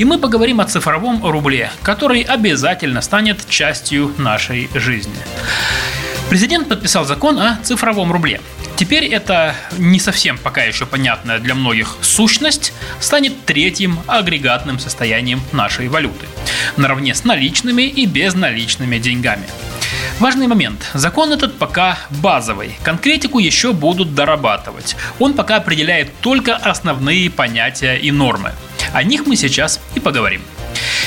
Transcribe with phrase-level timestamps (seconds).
[0.00, 5.12] И мы поговорим о цифровом рубле, который обязательно станет частью нашей жизни.
[6.30, 8.40] Президент подписал закон о цифровом рубле.
[8.76, 15.88] Теперь это не совсем пока еще понятная для многих сущность станет третьим агрегатным состоянием нашей
[15.88, 16.24] валюты,
[16.78, 19.44] наравне с наличными и безналичными деньгами–
[20.20, 20.90] Важный момент.
[20.92, 22.76] Закон этот пока базовый.
[22.82, 24.94] Конкретику еще будут дорабатывать.
[25.18, 28.52] Он пока определяет только основные понятия и нормы.
[28.92, 30.40] О них мы сейчас и поговорим.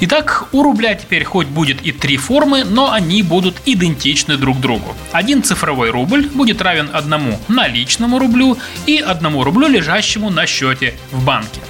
[0.00, 4.94] Итак, у рубля теперь хоть будет и три формы, но они будут идентичны друг другу.
[5.12, 11.24] Один цифровой рубль будет равен одному наличному рублю и одному рублю, лежащему на счете в
[11.24, 11.60] банке.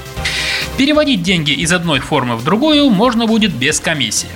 [0.76, 4.28] Переводить деньги из одной формы в другую можно будет без комиссии.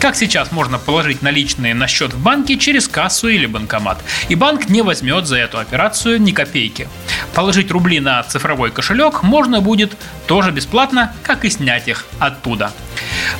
[0.00, 4.68] Как сейчас можно положить наличные на счет в банке через кассу или банкомат, и банк
[4.68, 6.88] не возьмет за эту операцию ни копейки.
[7.34, 12.72] Положить рубли на цифровой кошелек можно будет тоже бесплатно, как и снять их оттуда.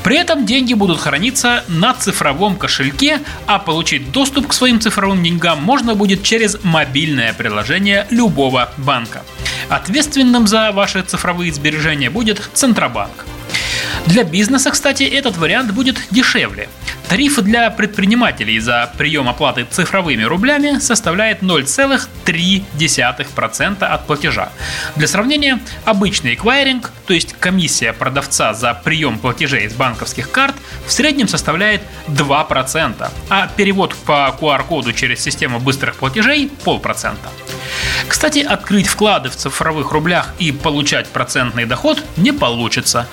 [0.03, 5.63] При этом деньги будут храниться на цифровом кошельке, а получить доступ к своим цифровым деньгам
[5.63, 9.23] можно будет через мобильное приложение любого банка.
[9.69, 13.25] Ответственным за ваши цифровые сбережения будет Центробанк.
[14.07, 16.69] Для бизнеса, кстати, этот вариант будет дешевле.
[17.09, 24.49] Тариф для предпринимателей за прием оплаты цифровыми рублями составляет 0,3% от платежа.
[24.97, 30.55] Для сравнения, обычный эквайринг, то есть комиссия продавца за прием платежей с банковских карт,
[30.87, 37.29] в среднем составляет 2%, а перевод по QR-коду через систему быстрых платежей– полпроцента.
[38.09, 43.07] Кстати, открыть вклады в цифровых рублях и получать процентный доход не получится.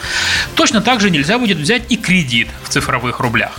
[0.56, 3.52] Точно так же нельзя будет взять и кредит в цифровых рублях.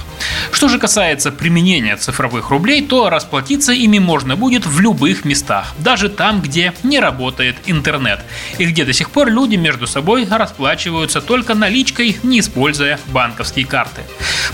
[0.52, 6.08] Что же касается применения цифровых рублей, то расплатиться ими можно будет в любых местах, даже
[6.08, 8.20] там, где не работает интернет,
[8.58, 14.02] и где до сих пор люди между собой расплачиваются только наличкой, не используя банковские карты.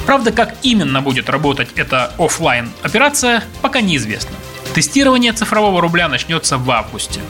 [0.07, 4.37] Правда, как именно будет работать эта офлайн операция, пока неизвестно.
[4.79, 7.21] Тестирование цифрового рубля начнется в августе.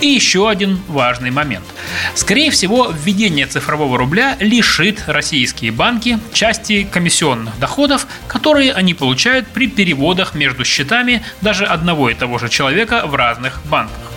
[0.00, 1.64] И еще один важный момент.
[2.16, 9.68] Скорее всего, введение цифрового рубля лишит российские банки части комиссионных доходов, которые они получают при
[9.68, 14.15] переводах между счетами даже одного и того же человека в разных банках.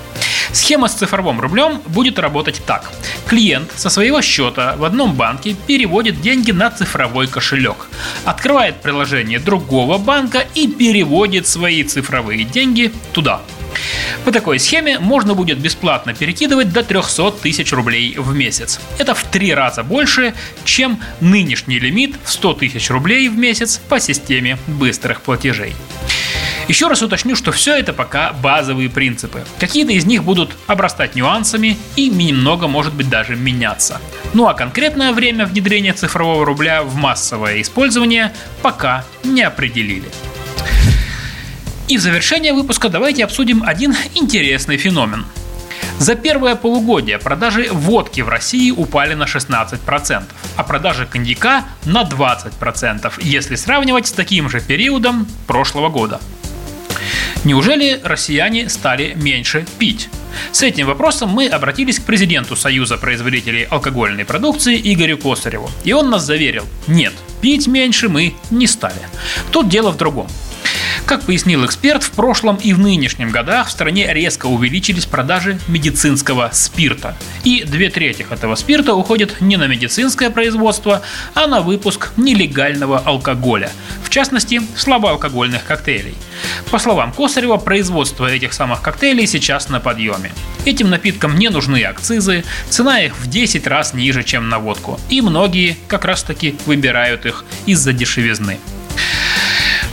[0.51, 2.91] Схема с цифровым рублем будет работать так.
[3.27, 7.87] Клиент со своего счета в одном банке переводит деньги на цифровой кошелек,
[8.25, 13.41] открывает приложение другого банка и переводит свои цифровые деньги туда.
[14.25, 18.79] По такой схеме можно будет бесплатно перекидывать до 300 тысяч рублей в месяц.
[18.97, 20.33] Это в три раза больше,
[20.65, 25.73] чем нынешний лимит в 100 тысяч рублей в месяц по системе быстрых платежей.
[26.69, 29.43] Еще раз уточню, что все это пока базовые принципы.
[29.59, 33.99] Какие-то из них будут обрастать нюансами и немного, может быть, даже меняться.
[34.35, 40.09] Ну а конкретное время внедрения цифрового рубля в массовое использование пока не определили.
[41.87, 45.25] И в завершение выпуска давайте обсудим один интересный феномен.
[45.97, 50.23] За первое полугодие продажи водки в России упали на 16%,
[50.55, 56.21] а продажи коньяка на 20%, если сравнивать с таким же периодом прошлого года.
[57.45, 60.09] Неужели россияне стали меньше пить?
[60.51, 65.71] С этим вопросом мы обратились к президенту Союза производителей алкогольной продукции Игорю Косареву.
[65.85, 68.99] И он нас заверил, нет, пить меньше мы не стали.
[69.51, 70.27] Тут дело в другом.
[71.05, 76.51] Как пояснил эксперт, в прошлом и в нынешнем годах в стране резко увеличились продажи медицинского
[76.53, 77.17] спирта.
[77.43, 81.01] И две трети этого спирта уходят не на медицинское производство,
[81.33, 83.71] а на выпуск нелегального алкоголя,
[84.03, 86.13] в частности, слабоалкогольных коктейлей.
[86.71, 90.31] По словам Косарева, производство этих самых коктейлей сейчас на подъеме.
[90.65, 94.99] Этим напиткам не нужны акцизы, цена их в 10 раз ниже, чем на водку.
[95.09, 98.59] И многие как раз таки выбирают их из-за дешевизны.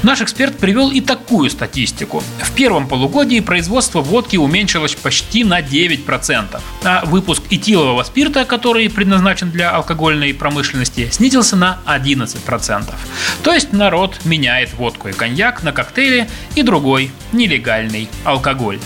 [0.02, 2.22] Наш эксперт привел и такую статистику.
[2.42, 9.50] В первом полугодии производство водки уменьшилось почти на 9%, а выпуск этилового спирта, который предназначен
[9.50, 12.94] для алкогольной промышленности, снизился на 11%.
[13.42, 18.78] То есть народ меняет водку и коньяк на коктейли и другой нелегальный алкоголь.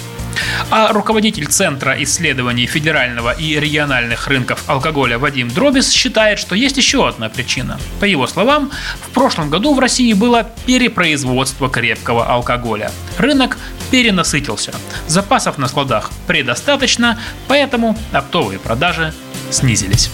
[0.71, 7.09] А руководитель Центра исследований федерального и региональных рынков алкоголя Вадим Дробис считает, что есть еще
[7.09, 7.81] одна причина.
[7.99, 8.71] По его словам,
[9.01, 12.93] в прошлом году в России было перепроизводство крепкого алкоголя.
[13.19, 13.59] Рынок
[13.91, 14.73] перенасытился.
[15.09, 17.19] Запасов на складах предостаточно,
[17.49, 19.13] поэтому оптовые продажи
[19.51, 20.09] снизились.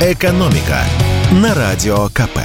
[0.00, 0.84] «Экономика»
[1.32, 2.38] на Радио КП.